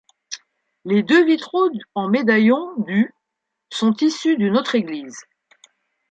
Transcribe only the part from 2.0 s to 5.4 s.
médaillon du sont issus d'une autre église.